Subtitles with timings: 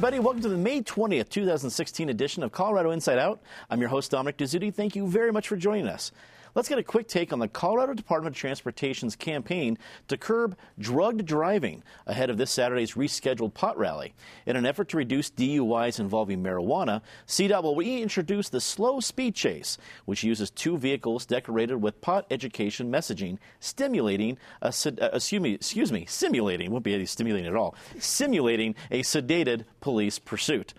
[0.00, 0.18] Everybody.
[0.18, 3.38] Welcome to the May 20th, 2016 edition of Colorado Inside Out.
[3.68, 4.72] I'm your host, Dominic Dezzutti.
[4.72, 6.10] Thank you very much for joining us.
[6.54, 9.78] Let's get a quick take on the Colorado Department of Transportation's campaign
[10.08, 14.14] to curb drugged driving ahead of this Saturday's rescheduled pot rally.
[14.46, 19.78] In an effort to reduce DUIs involving marijuana, CDOT will reintroduce the slow speed chase,
[20.06, 25.92] which uses two vehicles decorated with pot education messaging, stimulating a, uh, excuse me, excuse
[25.92, 30.74] me, simulating, won't be any stimulating at all, simulating a sedated police pursuit.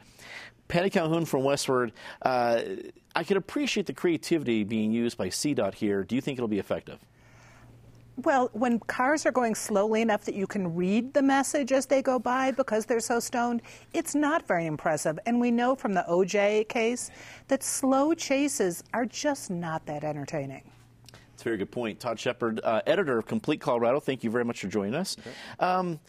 [0.72, 1.92] Patty Calhoun from Westword.
[2.22, 2.62] Uh,
[3.14, 6.06] I can appreciate the creativity being used by CDOT here.
[6.06, 6.98] Do you think it'll be effective?
[8.16, 12.02] Well, when cars are going slowly enough that you can read the message as they
[12.02, 13.64] go by because they're so stoned,
[13.94, 15.20] it's not very impressive.
[15.26, 17.12] And we know from the OJ case
[17.50, 20.64] that slow chases are just not that entertaining.
[21.12, 22.00] That's a very good point.
[22.00, 25.18] Todd Shepherd, uh, editor of Complete Colorado, thank you very much for joining us.
[25.20, 25.32] Okay.
[25.60, 26.00] Um,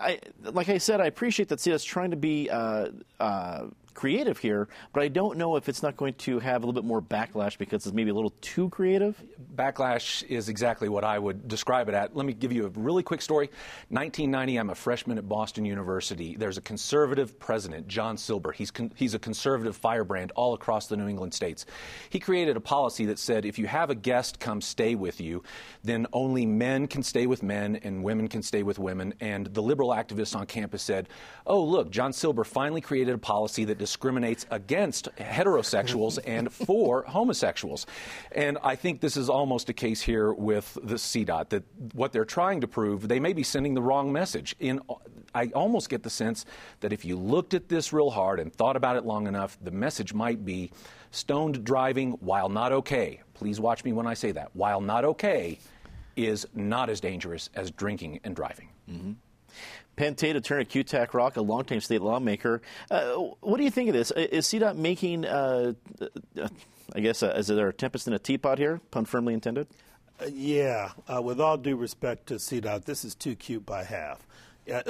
[0.00, 2.88] I, like I said, I appreciate that CDOT's trying to be uh,
[3.20, 6.80] uh, creative here, but I don't know if it's not going to have a little
[6.80, 9.22] bit more backlash because it's maybe a little too creative.
[9.54, 12.16] Backlash is exactly what I would describe it at.
[12.16, 13.46] Let me give you a really quick story.
[13.88, 16.36] 1990, I'm a freshman at Boston University.
[16.36, 18.52] There's a conservative president, John Silber.
[18.52, 21.66] He's, con- he's a conservative firebrand all across the New England states.
[22.10, 25.42] He created a policy that said if you have a guest come stay with you,
[25.82, 29.14] then only men can stay with men and women can stay with women.
[29.20, 31.08] And the liberal activists on campus said,
[31.46, 37.84] oh, look, John Silber finally created a policy that discriminates against heterosexuals and for homosexuals.
[38.32, 42.24] And I think this is almost a case here with the CDOT that what they're
[42.24, 44.56] trying to prove, they may be sending the wrong message.
[44.58, 44.80] In
[45.34, 46.46] I almost get the sense
[46.80, 49.72] that if you looked at this real hard and thought about it long enough, the
[49.72, 50.70] message might be
[51.10, 55.58] stoned driving, while not okay, please watch me when I say that, while not okay,
[56.16, 58.68] is not as dangerous as drinking and driving.
[58.90, 59.12] Mm-hmm.
[59.96, 62.62] Penn Tate, attorney Kutak Rock, a longtime state lawmaker.
[62.90, 64.10] Uh, what do you think of this?
[64.12, 66.48] Is CDOT making, uh, uh,
[66.94, 69.68] I guess, uh, is there a tempest in a teapot here, pun firmly intended?
[70.20, 70.90] Uh, yeah.
[71.12, 74.26] Uh, with all due respect to CDOT, this is too cute by half.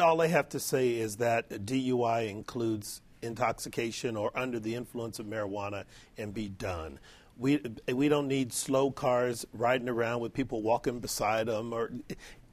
[0.01, 5.27] all I have to say is that DUI includes intoxication or under the influence of
[5.27, 5.85] marijuana
[6.19, 6.99] and be done.
[7.37, 7.61] We,
[7.93, 11.91] we don't need slow cars riding around with people walking beside them or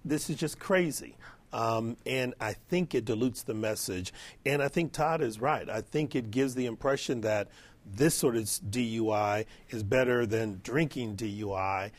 [0.03, 1.15] this is just crazy.
[1.53, 4.13] Um, and I think it dilutes the message.
[4.45, 5.69] And I think Todd is right.
[5.69, 7.49] I think it gives the impression that
[7.85, 11.91] this sort of DUI is better than drinking DUI.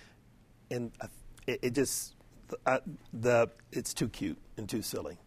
[0.70, 0.92] And
[1.46, 2.14] it, it just,
[2.66, 2.78] uh,
[3.12, 5.18] the, it's too cute and too silly.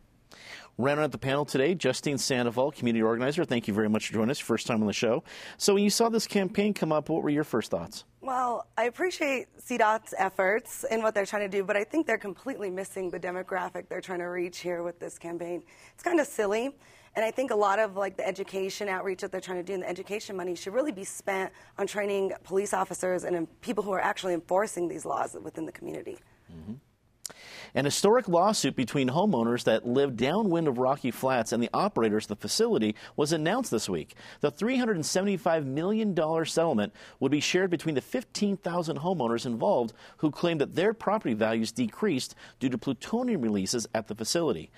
[0.78, 3.46] Ran at the panel today, Justine Sandoval, community organizer.
[3.46, 4.40] Thank you very much for joining us.
[4.40, 5.24] First time on the show.
[5.58, 8.04] So, when you saw this campaign come up, what were your first thoughts?
[8.20, 12.18] Well, I appreciate CDOT's efforts in what they're trying to do, but I think they're
[12.18, 15.64] completely missing the demographic they're trying to reach here with this campaign.
[15.94, 16.76] It's kind of silly.
[17.16, 19.74] And I think a lot of like the education outreach that they're trying to do
[19.74, 23.94] and the education money should really be spent on training police officers and people who
[23.94, 26.18] are actually enforcing these laws within the community.
[26.52, 26.74] Mm-hmm.
[27.76, 32.30] An historic lawsuit between homeowners that live downwind of Rocky Flats and the operators of
[32.30, 34.16] the facility was announced this week.
[34.40, 36.16] The $375 million
[36.46, 41.74] settlement would be shared between the 15,000 homeowners involved who claim that their property values
[41.74, 44.72] decreased due to plutonium releases at the facility.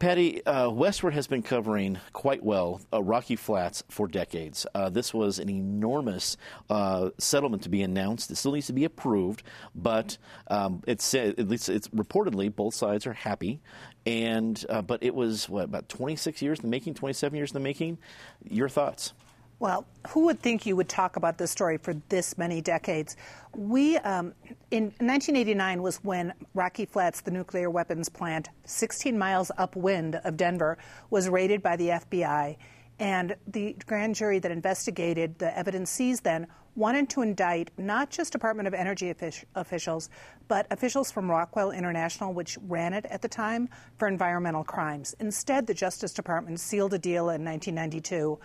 [0.00, 4.66] Patty, uh, Westword has been covering quite well uh, Rocky Flats for decades.
[4.74, 6.38] Uh, this was an enormous
[6.70, 8.30] uh, settlement to be announced.
[8.30, 9.42] It still needs to be approved,
[9.74, 10.16] but
[10.48, 13.60] um, it's at least it's reportedly both sides are happy.
[14.06, 17.54] And uh, but it was what about 26 years in the making, 27 years in
[17.54, 17.98] the making.
[18.42, 19.12] Your thoughts?
[19.60, 23.18] Well, who would think you would talk about this story for this many decades?
[23.54, 24.32] We, um,
[24.70, 30.78] in 1989 was when Rocky Flats, the nuclear weapons plant, 16 miles upwind of Denver,
[31.10, 32.56] was raided by the FBI.
[32.98, 38.32] And the grand jury that investigated the evidence seized then wanted to indict not just
[38.32, 39.14] Department of Energy
[39.54, 40.08] officials,
[40.48, 43.68] but officials from Rockwell International, which ran it at the time,
[43.98, 45.14] for environmental crimes.
[45.20, 48.38] Instead, the Justice Department sealed a deal in 1992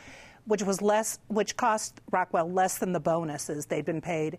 [0.45, 4.37] which was less, which cost Rockwell less than the bonuses they'd been paid.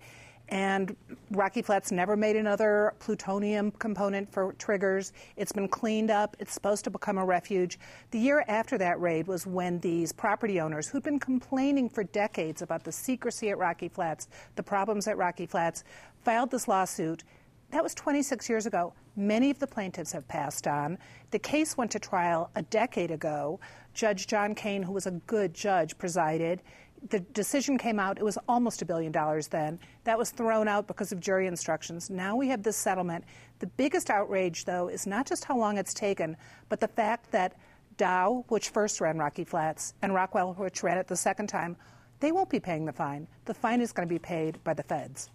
[0.48, 0.94] And
[1.32, 5.12] Rocky Flats never made another plutonium component for triggers.
[5.36, 6.36] It's been cleaned up.
[6.38, 7.80] It's supposed to become a refuge.
[8.12, 12.62] The year after that raid was when these property owners, who'd been complaining for decades
[12.62, 15.82] about the secrecy at Rocky Flats, the problems at Rocky Flats,
[16.22, 17.24] filed this lawsuit.
[17.70, 18.92] That was 26 years ago.
[19.16, 20.98] Many of the plaintiffs have passed on.
[21.30, 23.60] The case went to trial a decade ago.
[23.92, 26.62] Judge John Kane, who was a good judge, presided.
[27.10, 29.78] The decision came out, it was almost a billion dollars then.
[30.04, 32.08] That was thrown out because of jury instructions.
[32.08, 33.24] Now we have this settlement.
[33.58, 36.36] The biggest outrage, though, is not just how long it's taken,
[36.68, 37.54] but the fact that
[37.96, 41.76] Dow, which first ran Rocky Flats, and Rockwell, which ran it the second time,
[42.20, 43.26] they won't be paying the fine.
[43.44, 45.30] The fine is going to be paid by the feds.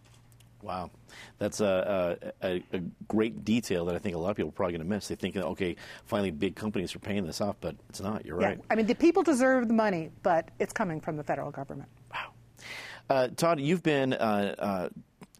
[0.63, 0.91] Wow,
[1.37, 4.73] that's a, a, a, great detail that I think a lot of people are probably
[4.73, 5.07] going to miss.
[5.07, 5.75] They think, okay,
[6.05, 8.25] finally big companies are paying this off, but it's not.
[8.25, 8.47] You're yeah.
[8.47, 8.59] right.
[8.69, 11.89] I mean, the people deserve the money, but it's coming from the federal government.
[12.13, 12.31] Wow.
[13.09, 14.89] Uh, Todd, you've been uh, uh,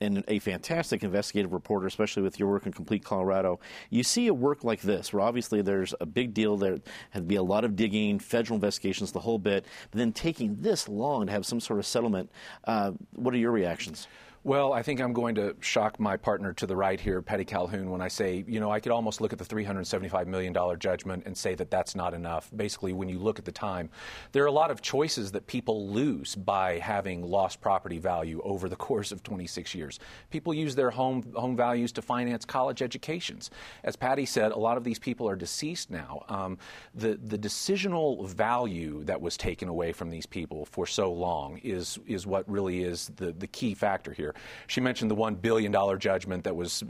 [0.02, 3.60] and a fantastic investigative reporter, especially with your work in Complete Colorado.
[3.90, 6.80] You see a work like this, where obviously there's a big deal, there
[7.12, 10.56] had to be a lot of digging, federal investigations, the whole bit, but then taking
[10.56, 12.32] this long to have some sort of settlement.
[12.66, 14.08] Uh, what are your reactions?
[14.44, 17.92] Well, I think I'm going to shock my partner to the right here, Patty Calhoun,
[17.92, 21.38] when I say, you know, I could almost look at the $375 million judgment and
[21.38, 22.50] say that that's not enough.
[22.56, 23.92] Basically, when you look at the time,
[24.32, 28.68] there are a lot of choices that people lose by having lost property value over
[28.68, 30.00] the course of 26 years.
[30.32, 33.52] People use their home, home values to finance college educations.
[33.84, 36.26] As Patty said, a lot of these people are deceased now.
[36.30, 36.58] Um,
[36.96, 42.00] the, the decisional value that was taken away from these people for so long is,
[42.08, 44.31] is what really is the, the key factor here.
[44.68, 46.84] She mentioned the $1 billion judgment that was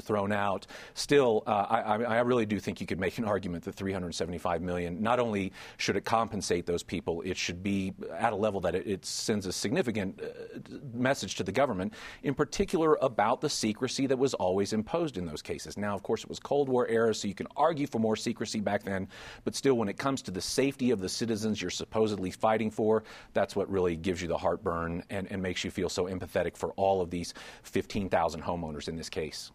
[0.00, 0.66] thrown out.
[0.94, 5.02] Still, uh, I, I, really do think you could make an argument that 375 million,
[5.02, 8.86] not only should it compensate those people, it should be at a level that it,
[8.86, 10.58] it sends a significant uh,
[10.94, 15.42] message to the government, in particular about the secrecy that was always imposed in those
[15.42, 15.76] cases.
[15.76, 18.60] Now, of course, it was Cold War era, so you can argue for more secrecy
[18.60, 19.08] back then,
[19.44, 23.02] but still, when it comes to the safety of the citizens you're supposedly fighting for,
[23.32, 26.70] that's what really gives you the heartburn and, and makes you feel so empathetic for
[26.72, 27.34] all all of these
[27.64, 29.50] 15,000 homeowners in this case.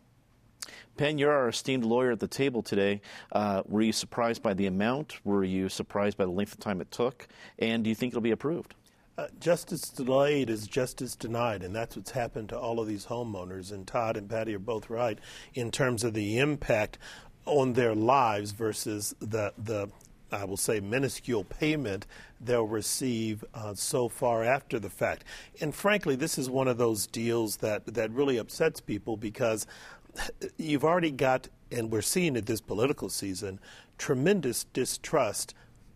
[0.97, 3.01] Penn, you're our esteemed lawyer at the table today.
[3.31, 5.25] Uh, were you surprised by the amount?
[5.25, 7.27] Were you surprised by the length of time it took?
[7.57, 8.75] And do you think it'll be approved?
[9.17, 13.71] Uh, justice delayed is justice denied, and that's what's happened to all of these homeowners.
[13.71, 15.19] And Todd and Patty are both right
[15.53, 16.97] in terms of the impact
[17.45, 19.89] on their lives versus the the
[20.31, 22.05] I will say, minuscule payment
[22.39, 25.23] they'll receive uh, so far after the fact.
[25.59, 29.67] And frankly, this is one of those deals that, that really upsets people because
[30.57, 33.59] you've already got, and we're seeing it this political season,
[33.97, 35.53] tremendous distrust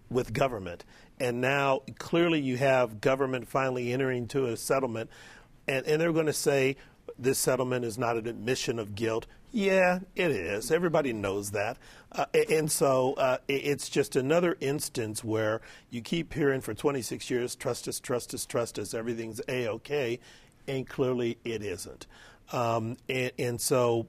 [0.09, 0.85] with government.
[1.19, 5.09] And now clearly you have government finally entering into a settlement,
[5.67, 6.75] and, and they're going to say,
[7.17, 9.25] this settlement is not an admission of guilt.
[9.51, 10.69] Yeah, it is.
[10.69, 11.77] Everybody knows that.
[12.11, 17.55] Uh, and so uh, it's just another instance where you keep hearing for 26 years,
[17.55, 20.19] trust us, trust us, trust us, everything's A OK,
[20.67, 22.05] and clearly it isn't.
[22.51, 24.07] Um, and, and so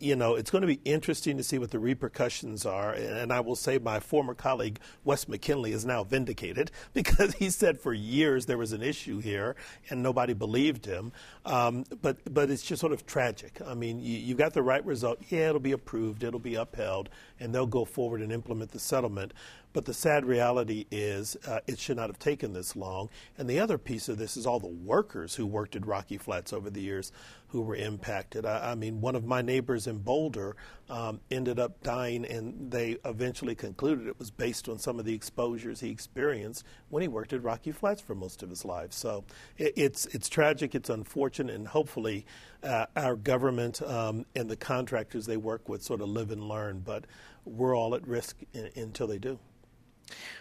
[0.00, 2.92] you know, it's going to be interesting to see what the repercussions are.
[2.92, 7.80] And I will say my former colleague, Wes McKinley, is now vindicated because he said
[7.80, 9.56] for years there was an issue here
[9.90, 11.12] and nobody believed him.
[11.44, 13.60] Um, but, but it's just sort of tragic.
[13.66, 15.20] I mean, you, you got the right result.
[15.28, 17.08] Yeah, it'll be approved, it'll be upheld,
[17.40, 19.32] and they'll go forward and implement the settlement.
[19.74, 23.10] But the sad reality is uh, it should not have taken this long.
[23.36, 26.52] And the other piece of this is all the workers who worked at Rocky Flats
[26.52, 27.10] over the years
[27.54, 28.44] who were impacted.
[28.44, 30.56] I, I mean, one of my neighbors in Boulder
[30.90, 35.14] um, ended up dying, and they eventually concluded it was based on some of the
[35.14, 38.92] exposures he experienced when he worked at Rocky Flats for most of his life.
[38.92, 39.24] So
[39.56, 42.26] it, it's it's tragic, it's unfortunate, and hopefully
[42.64, 46.80] uh, our government um, and the contractors they work with sort of live and learn.
[46.80, 47.04] But
[47.44, 49.38] we're all at risk in, until they do.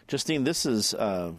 [0.08, 1.34] Justine, this is uh,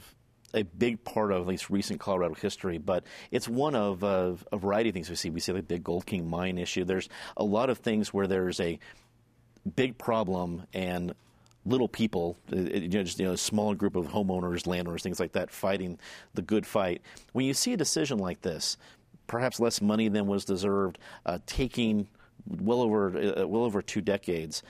[0.54, 4.56] a big part of at least recent Colorado history, but it's one of uh, a
[4.56, 5.30] variety of things we see.
[5.30, 6.84] We see the big Gold King mine issue.
[6.84, 8.78] There's a lot of things where there's a
[9.76, 11.14] big problem and
[11.66, 15.20] little people, uh, you know, just you know, a small group of homeowners, landowners, things
[15.20, 15.98] like that, fighting
[16.34, 17.02] the good fight.
[17.32, 18.76] When you see a decision like this,
[19.26, 22.06] perhaps less money than was deserved, uh, taking
[22.46, 24.62] well over uh, well over two decades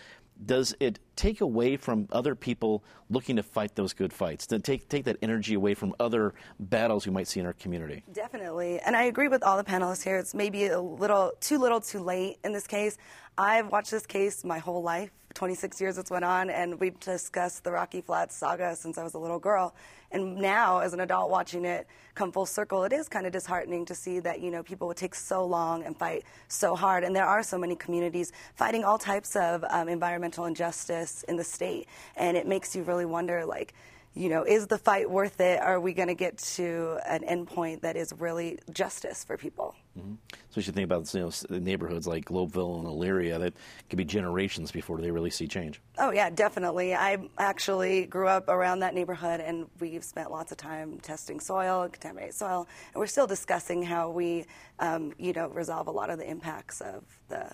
[0.45, 4.47] does it take away from other people looking to fight those good fights?
[4.49, 8.03] To take take that energy away from other battles we might see in our community?
[8.13, 10.17] Definitely, and I agree with all the panelists here.
[10.17, 12.99] It's maybe a little too little, too late in this case.
[13.39, 15.11] I've watched this case my whole life.
[15.35, 19.15] 26 years it's went on, and we've discussed the Rocky Flats saga since I was
[19.15, 19.75] a little girl.
[20.13, 23.85] And now, as an adult watching it come full circle, it is kind of disheartening
[23.87, 27.15] to see that you know people would take so long and fight so hard, and
[27.15, 31.89] there are so many communities fighting all types of um, environmental injustice in the state,
[32.17, 33.75] and it makes you really wonder, like
[34.15, 35.61] you know, is the fight worth it?
[35.61, 39.75] Are we going to get to an endpoint that is really justice for people?
[39.99, 40.15] Mm-hmm.
[40.33, 43.55] So you should think about you know, neighborhoods like Globeville and Elyria that
[43.89, 45.81] could be generations before they really see change.
[45.99, 46.95] Oh yeah, definitely.
[46.95, 51.89] I actually grew up around that neighborhood, and we've spent lots of time testing soil,
[51.89, 54.47] contaminated soil, and we're still discussing how we,
[54.81, 57.51] um, you know, resolve a lot of the impacts of the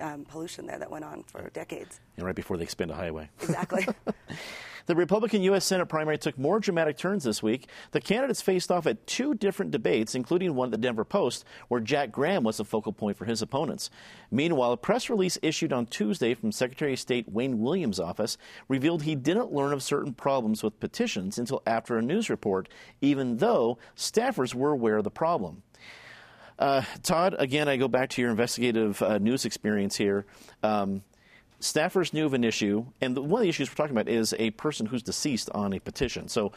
[0.00, 2.00] um, pollution there that went on for decades.
[2.16, 3.28] And right before they expand a highway.
[3.40, 3.86] Exactly.
[4.86, 5.64] The Republican U.S.
[5.64, 7.68] Senate primary took more dramatic turns this week.
[7.92, 11.80] The candidates faced off at two different debates, including one at the Denver Post, where
[11.80, 13.90] Jack Graham was the focal point for his opponents.
[14.30, 18.36] Meanwhile, a press release issued on Tuesday from Secretary of State Wayne Williams' office
[18.68, 22.68] revealed he didn't learn of certain problems with petitions until after a news report,
[23.00, 25.62] even though staffers were aware of the problem.
[26.58, 30.26] Uh, Todd, again, I go back to your investigative uh, news experience here.
[30.62, 31.02] Um,
[31.62, 34.34] staffers knew of an issue, and the, one of the issues we're talking about is
[34.38, 36.28] a person who's deceased on a petition.
[36.28, 36.52] So,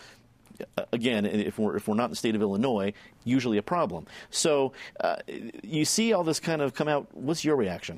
[0.77, 2.93] uh, again, if we're if we're not in the state of Illinois,
[3.23, 4.07] usually a problem.
[4.29, 5.17] So, uh,
[5.63, 7.07] you see all this kind of come out.
[7.13, 7.97] What's your reaction?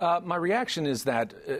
[0.00, 1.54] Uh, my reaction is that uh,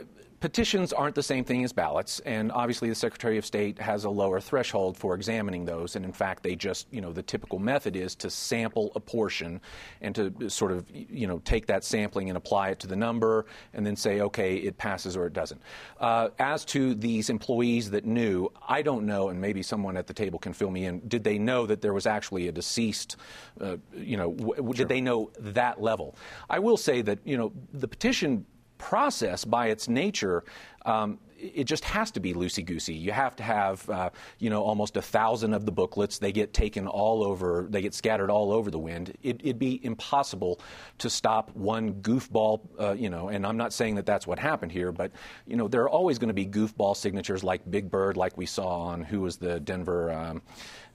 [0.47, 4.09] petitions aren't the same thing as ballots, and obviously the Secretary of State has a
[4.09, 5.97] lower threshold for examining those.
[5.97, 9.59] And in fact, they just, you know, the typical method is to sample a portion
[9.99, 13.45] and to sort of, you know, take that sampling and apply it to the number
[13.73, 15.61] and then say, okay, it passes or it doesn't.
[15.99, 20.13] Uh, as to these employees that knew, I don't know, and maybe someone at the
[20.13, 21.05] table can fill me in.
[21.09, 23.17] Did they know that there was actually a deceased?
[23.59, 24.73] Uh, you know, w- sure.
[24.73, 26.15] did they know that level?
[26.49, 28.45] I will say that, you know, the petition
[28.77, 30.43] process by its nature
[30.85, 32.95] um, it just has to be loosey goosey.
[32.95, 36.17] You have to have, uh, you know, almost a thousand of the booklets.
[36.17, 39.15] They get taken all over, they get scattered all over the wind.
[39.21, 40.59] It, would be impossible
[40.97, 44.71] to stop one goofball, uh, you know, and I'm not saying that that's what happened
[44.71, 45.11] here, but,
[45.45, 48.45] you know, there are always going to be goofball signatures like Big Bird, like we
[48.45, 50.11] saw on who was the Denver.
[50.11, 50.41] Um,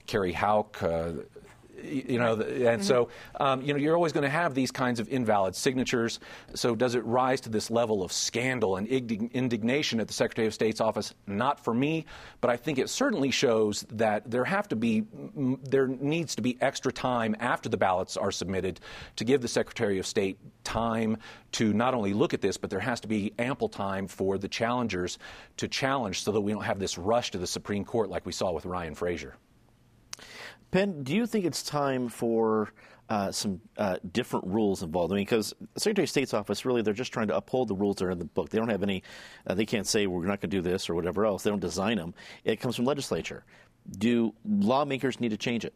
[0.05, 1.13] Kerry Houck, uh,
[1.83, 2.81] you know, and mm-hmm.
[2.81, 3.09] so
[3.39, 6.19] um, you know you're always going to have these kinds of invalid signatures.
[6.53, 10.53] So does it rise to this level of scandal and indignation at the Secretary of
[10.53, 11.13] State's office?
[11.27, 12.05] Not for me,
[12.41, 15.03] but I think it certainly shows that there have to be
[15.63, 18.79] there needs to be extra time after the ballots are submitted
[19.15, 21.17] to give the Secretary of State time
[21.53, 24.47] to not only look at this, but there has to be ample time for the
[24.47, 25.19] challengers
[25.57, 28.31] to challenge so that we don't have this rush to the Supreme Court like we
[28.31, 29.35] saw with Ryan Frazier.
[30.73, 32.73] Penn, do you think it's time for
[33.07, 35.13] uh, some uh, different rules involved?
[35.13, 37.75] I mean, because the Secretary of State's office really they're just trying to uphold the
[37.75, 38.49] rules that are in the book.
[38.49, 39.03] They don't have any.
[39.45, 41.43] Uh, they can't say we're not going to do this or whatever else.
[41.43, 42.15] They don't design them.
[42.43, 43.45] It comes from legislature.
[43.99, 45.75] Do lawmakers need to change it?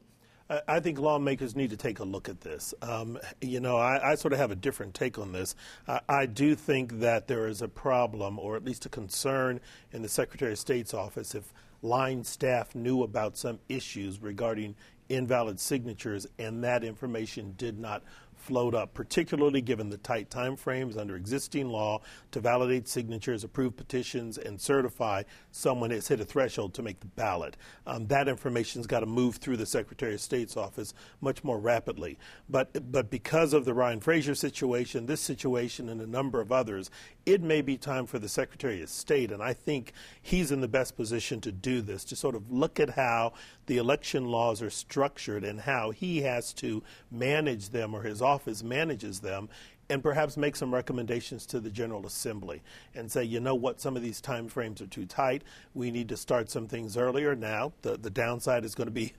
[0.68, 2.74] I think lawmakers need to take a look at this.
[2.82, 5.56] Um, you know, I, I, sort of have a different take on this.
[5.88, 9.60] I, I, do think that there is a problem, or at least a concern,
[9.92, 14.76] in the Secretary of State's office if line staff knew about some issues regarding
[15.10, 18.04] invalid signatures and that information did not
[18.48, 22.00] float up, particularly given the tight time frames under existing law
[22.32, 27.08] to validate signatures, approve petitions, and certify someone has hit a threshold to make the
[27.08, 27.58] ballot.
[27.86, 32.18] Um, that information's got to move through the Secretary of State's office much more rapidly.
[32.48, 36.90] But but because of the Ryan Frazier situation, this situation, and a number of others,
[37.28, 39.92] it may be time for the Secretary of State, and I think
[40.22, 43.34] he's in the best position to do this, to sort of look at how
[43.66, 46.82] the election laws are structured and how he has to
[47.12, 49.50] manage them or his office manages them
[49.90, 52.62] and perhaps make some recommendations to the General Assembly
[52.96, 55.44] and say, you know what, some of these time frames are too tight.
[55.74, 57.36] We need to start some things earlier.
[57.36, 59.14] Now, the, the downside is going to be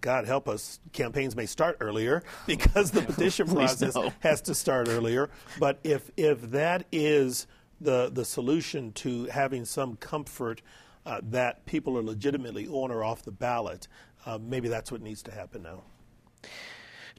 [0.00, 4.12] God help us, campaigns may start earlier because the petition process no.
[4.20, 5.30] has to start earlier.
[5.58, 7.46] But if if that is
[7.80, 10.62] the the solution to having some comfort
[11.06, 13.88] uh, that people are legitimately on or off the ballot,
[14.26, 15.82] uh, maybe that's what needs to happen now.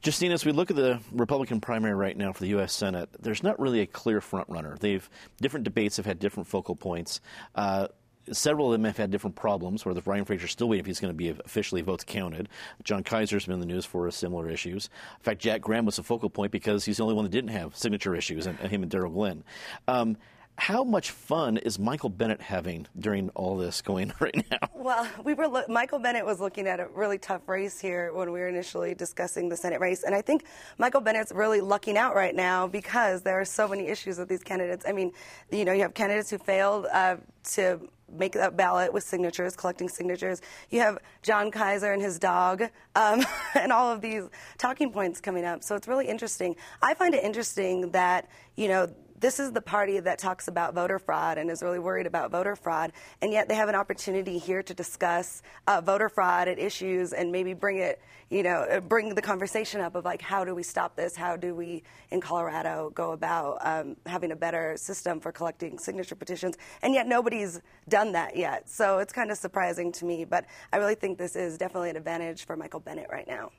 [0.02, 2.72] Justine, as we look at the Republican primary right now for the U.S.
[2.72, 4.76] Senate, there's not really a clear front runner.
[4.80, 5.08] They've
[5.42, 7.20] different debates have had different focal points.
[7.54, 7.88] Uh,
[8.32, 9.84] several of them have had different problems.
[9.84, 12.48] Where the Ryan Frazier's still waiting if he's going to be officially votes counted.
[12.84, 14.90] Jon Keyser's been in the news for similar issues.
[15.18, 17.50] In fact, Jack Graham was a focal point because he's the only one that didn't
[17.50, 19.44] have signature issues, and, and him and Darryl Glenn.
[19.88, 20.16] Um,
[20.60, 24.68] how much fun is Michael Bennet having during all this going right now?
[24.74, 28.30] Well, we were lo- Michael Bennet was looking at a really tough race here when
[28.30, 30.44] we were initially discussing the Senate race, and I think
[30.76, 34.42] Michael Bennet's really lucking out right now because there are so many issues with these
[34.42, 34.84] candidates.
[34.86, 35.12] I mean,
[35.50, 37.16] you know, you have candidates who failed uh,
[37.52, 37.80] to
[38.12, 40.40] make that ballot with signatures, collecting signatures.
[40.70, 42.62] You have Jon Keyser and his dog,
[42.94, 43.24] um,
[43.54, 44.24] and all of these
[44.58, 45.62] talking points coming up.
[45.62, 46.56] So it's really interesting.
[46.82, 50.98] I find it interesting that you know this is the party that talks about voter
[50.98, 54.62] fraud and is really worried about voter fraud, and yet they have an opportunity here
[54.62, 58.00] to discuss uh, voter fraud and issues and maybe bring it,
[58.30, 61.14] you know, uh, bring the conversation up of like how do we stop this?
[61.14, 66.14] How do we in Colorado go about um, having a better system for collecting signature
[66.14, 66.56] petitions?
[66.82, 70.24] And yet nobody's done that yet, so it's kind of surprising to me.
[70.24, 73.50] But I really think this is definitely an advantage for Michael Bennet right now.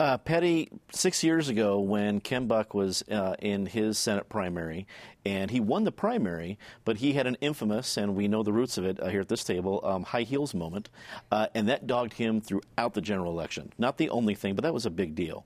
[0.00, 4.86] Uh, Patty, six years ago, when Ken Buck was uh, in his Senate primary,
[5.26, 8.78] and he won the primary, but he had an infamous, and we know the roots
[8.78, 10.88] of it uh, here at this table, um, high heels moment,
[11.32, 13.72] uh, and that dogged him throughout the general election.
[13.76, 15.44] Not the only thing, but that was a big deal.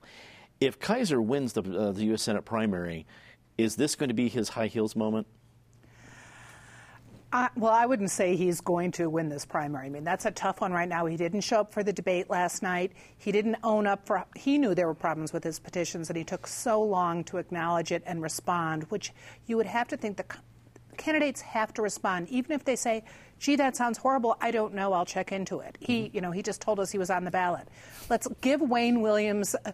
[0.61, 2.21] If Keyser wins the, uh, the U.S.
[2.21, 3.07] Senate primary,
[3.57, 5.25] is this going to be his high heels moment?
[7.55, 9.87] Well, I wouldn't say he's going to win this primary.
[9.87, 11.07] I mean, that's a tough one right now.
[11.07, 12.91] He didn't show up for the debate last night.
[13.17, 14.23] He didn't own up for.
[14.35, 17.91] He knew there were problems with his petitions, and he took so long to acknowledge
[17.91, 19.13] it and respond, which
[19.47, 20.25] you would have to think the
[20.97, 23.03] candidates have to respond, even if they say,
[23.39, 24.37] gee, that sounds horrible.
[24.39, 24.93] I don't know.
[24.93, 25.77] I'll check into it.
[25.79, 27.67] He, you know, he just told us he was on the ballot.
[28.09, 29.71] Let's give Wayne Williams uh,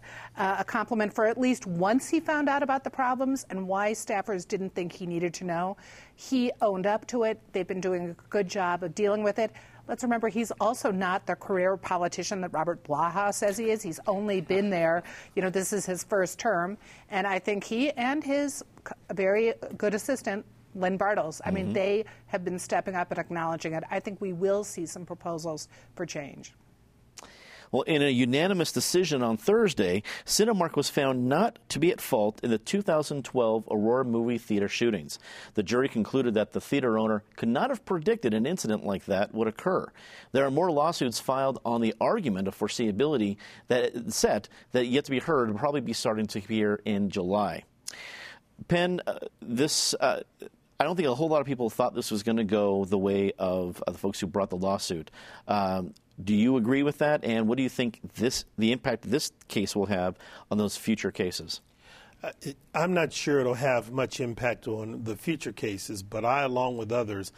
[0.58, 4.46] a compliment for at least once he found out about the problems and why staffers
[4.46, 5.76] didn't think he needed to know.
[6.16, 7.40] He owned up to it.
[7.52, 9.52] They've been doing a good job of dealing with it.
[9.86, 13.82] Let's remember he's also not the career politician that Robert Blaha says he is.
[13.82, 15.02] He's only been there,
[15.34, 16.78] you know, this is his first term.
[17.10, 18.64] And I think he and his
[19.12, 21.40] very good assistant Lynn Bartels.
[21.44, 21.74] I mean, mm-hmm.
[21.74, 23.84] they have been stepping up and acknowledging it.
[23.90, 26.52] I think we will see some proposals for change.
[27.72, 32.40] Well, in a unanimous decision on Thursday, Cinemark was found not to be at fault
[32.42, 35.20] in the 2012 Aurora movie theater shootings.
[35.54, 39.32] The jury concluded that the theater owner could not have predicted an incident like that
[39.32, 39.86] would occur.
[40.32, 43.36] There are more lawsuits filed on the argument of foreseeability
[43.68, 47.62] that set that yet to be heard will probably be starting to hear in July.
[48.66, 49.94] Penn, uh, this.
[49.94, 50.22] Uh,
[50.80, 52.96] I don't think a whole lot of people thought this was going to go the
[52.96, 55.10] way of, the folks who brought the lawsuit.
[55.46, 55.92] Um,
[56.24, 57.22] do you agree with that?
[57.22, 60.16] And what do you think this the impact this case will have
[60.50, 61.60] on those future cases?
[62.22, 62.32] Uh,
[62.74, 66.92] I'm not sure it'll have much impact on the future cases, but I, along with
[66.92, 67.30] others,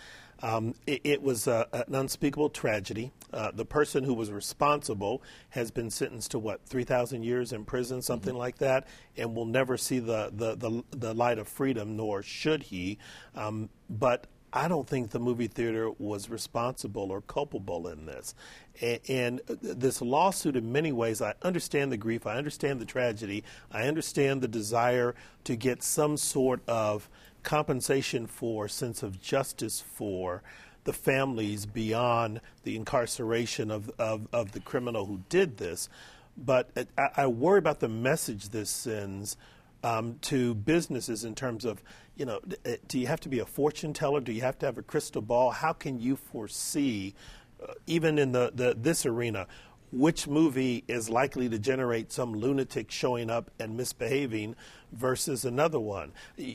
[0.42, 3.12] um, it, it, was uh, an unspeakable tragedy.
[3.32, 8.02] Uh, the person who was responsible has been sentenced to what 3,000 years in prison,
[8.02, 8.40] something mm-hmm.
[8.40, 12.64] like that, and will never see the, the, the, the, light of freedom, nor should
[12.64, 12.98] he.
[13.36, 18.34] Um, but I don't think the movie theater was responsible or culpable in this.
[18.80, 23.44] And, and, this lawsuit, in many ways, I understand the grief, I understand the tragedy,
[23.70, 27.08] I understand the desire to get some sort of
[27.42, 30.42] compensation for, sense of justice for
[30.84, 35.88] the families beyond the incarceration of, of, of the criminal who did this.
[36.36, 39.36] But I, I worry about the message this sends
[39.84, 41.82] um, to businesses in terms of,
[42.16, 44.20] you know, uh, do you have to be a fortune teller?
[44.20, 45.50] Do you have to have a crystal ball?
[45.50, 47.14] How can you foresee,
[47.62, 49.46] uh, even in the, the this arena,
[49.92, 54.56] which movie is likely to generate some lunatic showing up and misbehaving
[54.90, 56.12] versus another one?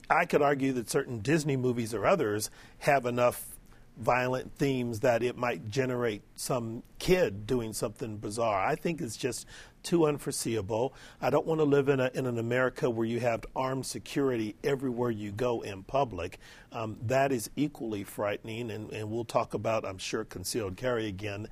[0.09, 3.57] I could argue that certain Disney movies or others have enough
[3.97, 8.63] violent themes that it might generate some kid doing something bizarre.
[8.63, 9.47] I think it's just
[9.81, 10.93] too unforeseeable.
[11.21, 14.55] I don't want to live in, a, in an America where you have armed security
[14.63, 16.39] everywhere you go in public.
[16.71, 21.47] Um, that is equally frightening, and, and we'll talk about, I'm sure, concealed carry again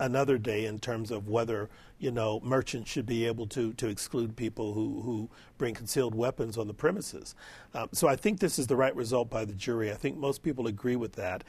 [0.00, 1.68] another day in terms of whether
[1.98, 6.58] you know merchants should be able to to exclude people who who bring concealed weapons
[6.58, 7.34] on the premises.
[7.74, 9.90] Um, so I think this is the right result by the jury.
[9.90, 11.44] I think most people agree with that.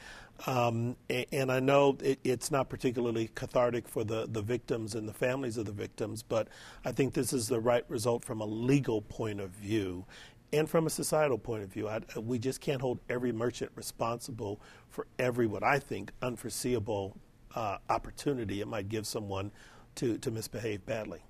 [0.46, 5.08] Um, and, and, I know it, it's not particularly cathartic for the, the victims and
[5.08, 6.48] the families of the victims, but
[6.84, 10.04] I think this is the right result from a legal point of view
[10.52, 11.88] and from a societal point of view.
[11.88, 17.16] I, we just can't hold every merchant responsible for every, what I think, unforeseeable
[17.56, 19.50] uh, opportunity it might give someone
[19.96, 21.20] to, to misbehave badly.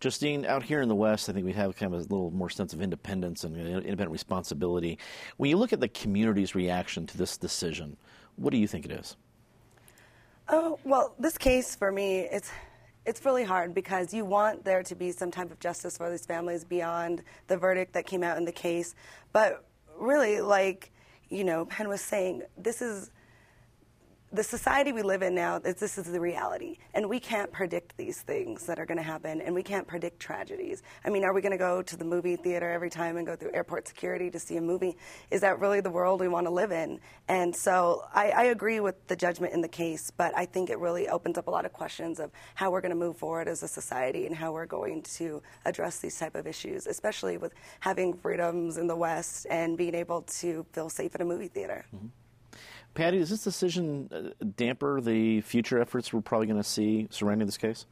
[0.00, 2.50] Justine, out here in the West, I think we have kind of a little more
[2.50, 4.98] sense of independence and independent responsibility.
[5.36, 7.96] When you look at the community's reaction to this decision,
[8.36, 9.16] what do you think it is?
[10.48, 12.50] Oh, well, this case for me, it's
[13.06, 16.24] it's really hard because you want there to be some type of justice for these
[16.24, 18.94] families beyond the verdict that came out in the case.
[19.32, 19.64] But
[19.98, 20.90] really, like,
[21.28, 23.10] you know, Penn was saying, this is
[24.34, 26.78] the society we live in now, this is the reality.
[26.92, 30.18] And we can't predict these things that are going to happen, and we can't predict
[30.18, 30.82] tragedies.
[31.04, 33.36] I mean, are we going to go to the movie theater every time and go
[33.36, 34.96] through airport security to see a movie?
[35.30, 36.98] Is that really the world we want to live in?
[37.28, 40.80] And so I, I agree with the judgment in the case, but I think it
[40.80, 43.62] really opens up a lot of questions of how we're going to move forward as
[43.62, 48.12] a society and how we're going to address these type of issues, especially with having
[48.12, 51.84] freedoms in the West and being able to feel safe at a movie theater.
[51.94, 52.08] Mm-hmm.
[52.94, 57.46] Patty, does this decision uh, damper the future efforts we're probably going to see surrounding
[57.46, 57.86] this case?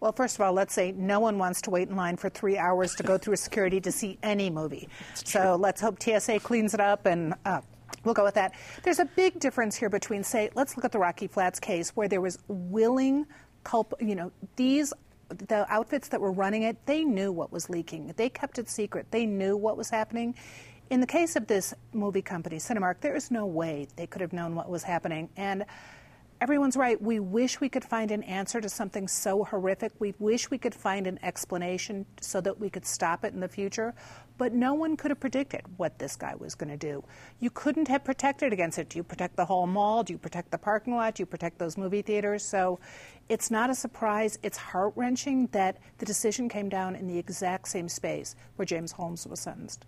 [0.00, 2.58] Well, first of all, let's say no one wants to wait in line for three
[2.58, 4.88] hours to go through security to see any movie.
[5.14, 7.60] So let's hope TSA cleans it up and uh,
[8.04, 8.52] we'll go with that.
[8.82, 12.08] There's a big difference here between, say, let's look at the Rocky Flats case where
[12.08, 13.26] there was willing
[13.62, 14.92] culp, you know, these
[15.28, 18.12] the outfits that were running it, they knew what was leaking.
[18.16, 19.06] They kept it secret.
[19.10, 20.34] They knew what was happening.
[20.92, 24.34] In the case of this movie company, Cinemark, there is no way they could have
[24.34, 25.30] known what was happening.
[25.38, 25.64] And
[26.38, 27.00] everyone's right.
[27.00, 29.92] We wish we could find an answer to something so horrific.
[30.00, 33.48] We wish we could find an explanation so that we could stop it in the
[33.48, 33.94] future.
[34.36, 37.02] But no one could have predicted what this guy was going to do.
[37.40, 38.90] You couldn't have protected against it.
[38.90, 40.02] Do you protect the whole mall?
[40.02, 41.14] Do you protect the parking lot?
[41.14, 42.44] Do you protect those movie theaters?
[42.44, 42.80] So
[43.30, 44.38] it's not a surprise.
[44.42, 48.92] It's heart wrenching that the decision came down in the exact same space where James
[48.92, 49.86] Holmes was sentenced.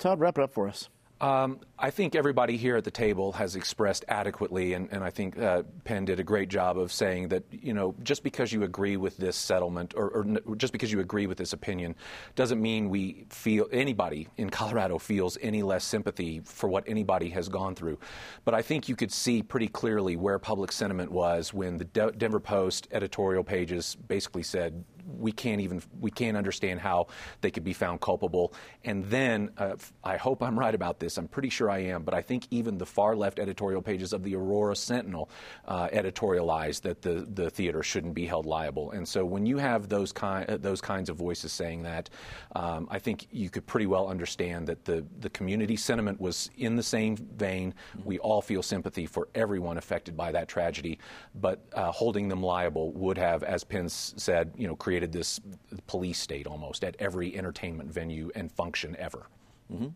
[0.00, 0.88] Todd, wrap it up for us.
[1.20, 5.38] Um, I think everybody here at the table has expressed adequately, and, and I think
[5.38, 8.96] uh, Penn did a great job of saying that, you know, just because you agree
[8.96, 11.94] with this settlement or, or, just because you agree with this opinion
[12.36, 17.50] doesn't mean we feel, anybody in Colorado feels any less sympathy for what anybody has
[17.50, 17.98] gone through.
[18.46, 22.12] But I think you could see pretty clearly where public sentiment was when the De-
[22.12, 27.06] Denver Post editorial pages basically said, we can't even we can't understand how
[27.40, 28.52] they could be found culpable.
[28.84, 31.18] And then uh, I hope I'm right about this.
[31.18, 34.22] I'm pretty sure I am, but I think even the far left editorial pages of
[34.22, 35.30] the Aurora Sentinel
[35.66, 38.90] uh, editorialized that the the theater shouldn't be held liable.
[38.92, 42.10] And so when you have those kind uh, those kinds of voices saying that,
[42.56, 46.76] um, I think you could pretty well understand that the the community sentiment was in
[46.76, 47.74] the same vein.
[48.04, 50.98] We all feel sympathy for everyone affected by that tragedy,
[51.34, 55.38] but uh, holding them liable would have, as Penn's said, you know, created created this
[55.86, 59.28] police state almost at every entertainment venue and function ever.
[59.72, 59.86] Mm-hmm.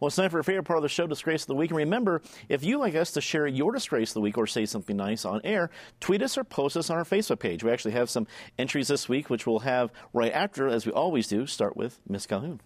[0.00, 1.70] Well, it's time for a favorite part of the show, Disgrace of the Week.
[1.70, 4.66] And remember, if you'd like us to share your Disgrace of the Week or say
[4.66, 5.70] something nice on air,
[6.00, 7.62] tweet us or post us on our Facebook page.
[7.62, 8.26] We actually have some
[8.58, 12.26] entries this week, which we'll have right after, as we always do, start with Miss
[12.26, 12.60] Calhoun.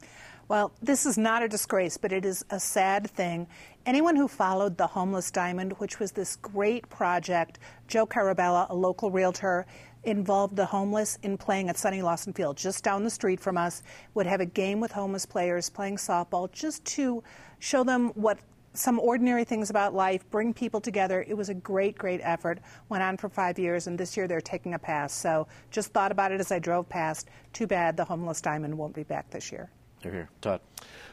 [0.48, 3.46] Well, this is not a disgrace, but it is a sad thing.
[3.85, 9.11] Anyone who followed the Homeless Diamond, which was this great project, Joe Carabella, a local
[9.11, 9.66] realtor,
[10.09, 13.83] involved the homeless in playing at Sonny Lawson Field, just down the street from us,
[14.14, 17.23] would have a game with homeless players playing softball just to
[17.59, 18.38] show them what
[18.75, 21.25] some ordinary things about life, bring people together.
[21.27, 22.61] It was a great, great effort.
[22.88, 25.12] Went on for five years, and this year they're taking a pass.
[25.12, 27.29] So just thought about it as I drove past.
[27.53, 29.71] Too bad the homeless diamond won't be back this year.
[30.01, 30.29] Here, here.
[30.40, 30.61] Todd.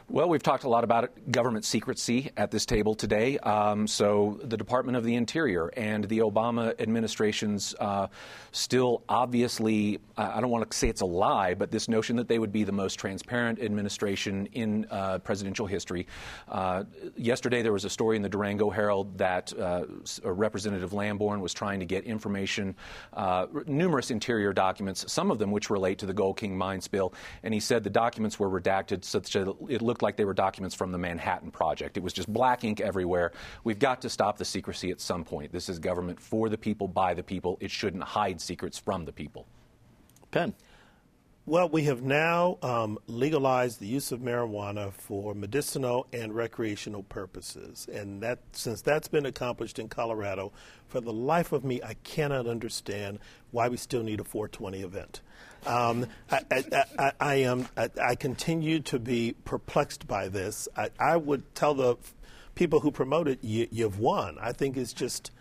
[0.08, 3.38] Well, we've talked a lot about government secrecy at this table today.
[3.38, 8.06] Um, so, the Department of the Interior and the Obama administration's uh,
[8.52, 12.38] still obviously, I don't want to say it's a lie, but this notion that they
[12.38, 16.06] would be the most transparent administration in uh, presidential history.
[16.48, 16.84] Uh,
[17.16, 19.86] yesterday, there was a story in the Durango Herald that uh,
[20.22, 22.76] Representative Lamborn was trying to get information,
[23.14, 27.12] uh, numerous interior documents, some of them which relate to the Gold King mine spill,
[27.42, 30.34] and he said the documents were redacted such that it looked looked like they were
[30.34, 31.96] documents from the Manhattan Project.
[31.96, 33.32] It was just black ink everywhere.
[33.64, 35.52] We've got to stop the secrecy at some point.
[35.52, 37.56] This is government for the people, by the people.
[37.60, 39.46] It shouldn't hide secrets from the people.
[40.30, 40.52] Penn.
[41.46, 47.88] Well, we have now um, legalized the use of marijuana for medicinal and recreational purposes.
[47.90, 50.52] And that, since that's been accomplished in Colorado,
[50.88, 53.18] for the life of me, I cannot understand
[53.50, 55.22] why we still need a 420 event.
[55.66, 57.68] Um, I, I, I, I, am.
[57.76, 60.68] I, continue to be perplexed by this.
[60.76, 61.96] I, would tell the
[62.54, 64.38] people who promote it, you, have won.
[64.40, 65.32] I think it's just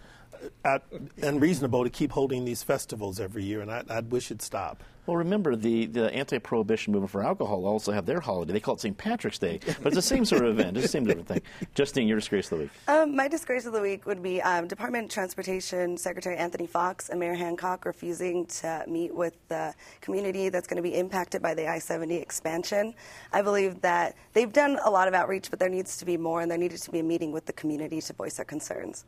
[1.21, 4.83] unreasonable to keep holding these festivals every year, and I, I wish it'd stop.
[5.05, 8.53] Well, remember the, the anti-prohibition movement for alcohol also have their holiday.
[8.53, 8.97] They call it St.
[8.97, 10.77] Patrick's Day, but it's the same sort of event.
[10.77, 11.41] It's the same different thing.
[11.75, 12.71] Justine, your disgrace of the week.
[12.87, 17.09] Um, my disgrace of the week would be um, Department of Transportation Secretary Anthony Foxx
[17.09, 21.53] and Mayor Hancock refusing to meet with the community that's going to be impacted by
[21.53, 22.95] the I-70 expansion.
[23.31, 26.41] I believe that they've done a lot of outreach, but there needs to be more,
[26.41, 29.05] and there needed to be a meeting with the community to voice their concerns.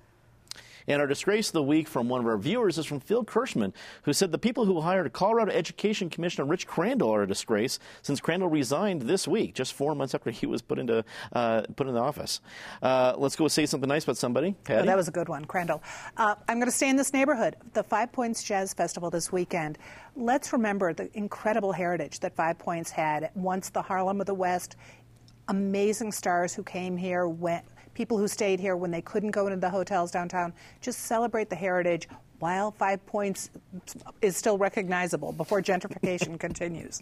[0.87, 3.73] And our disgrace of the week from one of our viewers is from Phil Kirschman,
[4.03, 8.21] who said the people who hired Colorado Education Commissioner Rich Crandall are a disgrace since
[8.21, 11.99] Crandall resigned this week, just four months after he was put into uh, put into
[11.99, 12.39] office.
[12.81, 14.55] Uh, let's go say something nice about somebody.
[14.63, 14.83] Patty?
[14.83, 15.83] Oh, that was a good one, Crandall.
[16.15, 17.57] Uh, I'm going to stay in this neighborhood.
[17.73, 19.77] The Five Points Jazz Festival this weekend.
[20.15, 24.77] Let's remember the incredible heritage that Five Points had once the Harlem of the West.
[25.49, 27.65] Amazing stars who came here went
[27.97, 30.53] people who stayed here when they couldn't go into the hotels downtown.
[30.81, 32.07] Just celebrate the heritage
[32.39, 33.49] while Five Points
[34.21, 36.99] is still recognizable before gentrification continues.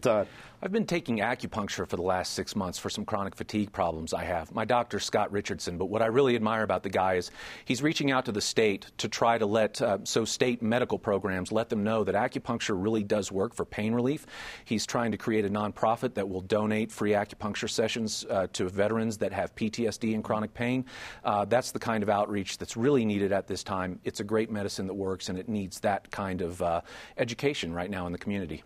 [0.00, 0.28] Todd.
[0.64, 4.22] I've been taking acupuncture for the last six months for some chronic fatigue problems I
[4.22, 4.54] have.
[4.54, 7.32] My doctor, Scott Richardson, but what I really admire about the guy is
[7.64, 11.50] he's reaching out to the state to try to let, uh, so state medical programs
[11.50, 14.24] let them know that acupuncture really does work for pain relief.
[14.64, 19.18] He's trying to create a nonprofit that will donate free acupuncture sessions uh, to veterans
[19.18, 20.84] that have PTSD and chronic pain.
[21.24, 23.98] Uh, that's the kind of outreach that's really needed at this time.
[24.04, 26.80] It's a great great medicine that works, and it needs that kind of uh,
[27.16, 28.64] education right now in the community.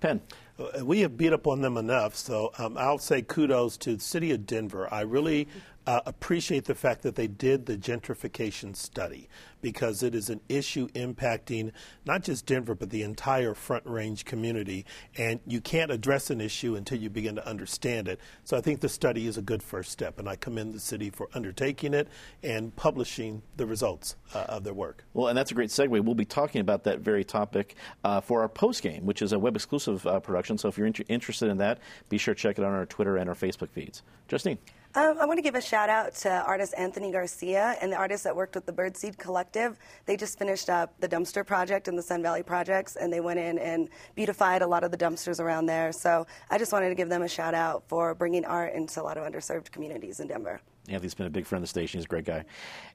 [0.00, 0.20] Penn.
[0.56, 4.00] Uh, we have beat up on them enough, so um, I'll say kudos to the
[4.00, 4.86] city of Denver.
[4.94, 5.48] I really
[5.88, 9.26] uh, appreciate the fact that they did the gentrification study
[9.62, 11.72] because it is an issue impacting
[12.04, 14.84] not just Denver but the entire Front Range community,
[15.16, 18.20] and you can't address an issue until you begin to understand it.
[18.44, 21.08] So I think the study is a good first step, and I commend the city
[21.08, 22.08] for undertaking it
[22.42, 25.06] and publishing the results uh, of their work.
[25.14, 26.04] Well, and that's a great segue.
[26.04, 29.38] We'll be talking about that very topic uh, for our post game, which is a
[29.38, 30.58] web exclusive uh, production.
[30.58, 31.78] So if you're inter- interested in that,
[32.10, 34.02] be sure to check it out on our Twitter and our Facebook feeds.
[34.28, 34.58] Justine.
[34.98, 38.24] Um, I want to give a shout out to artist Anthony Garcia and the artists
[38.24, 39.78] that worked with the Birdseed Collective.
[40.06, 43.38] They just finished up the dumpster project and the Sun Valley projects, and they went
[43.38, 45.92] in and beautified a lot of the dumpsters around there.
[45.92, 49.04] So I just wanted to give them a shout out for bringing art into a
[49.04, 50.60] lot of underserved communities in Denver.
[50.88, 51.98] Anthony's been a big friend of the station.
[51.98, 52.44] He's a great guy.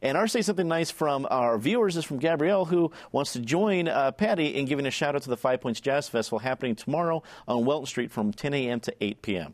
[0.01, 3.87] And our say something nice from our viewers is from Gabrielle, who wants to join
[3.87, 7.23] uh, Patty in giving a shout out to the Five Points Jazz Festival happening tomorrow
[7.47, 8.81] on Welton Street from 10 a.m.
[8.81, 9.53] to 8 p.m.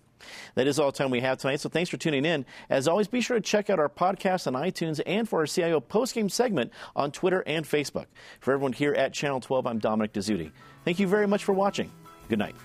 [0.55, 2.45] That is all the time we have tonight, so thanks for tuning in.
[2.69, 5.79] As always, be sure to check out our podcast on iTunes and for our CIO
[5.81, 8.05] postgame segment on Twitter and Facebook.
[8.39, 10.51] For everyone here at Channel 12, I'm Dominic Dezzutti.
[10.85, 11.91] Thank you very much for watching.
[12.27, 12.55] Good night.